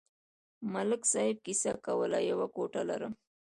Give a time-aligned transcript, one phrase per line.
[0.73, 3.13] ملک صاحب کیسه کوله: یوه کوټه لرم.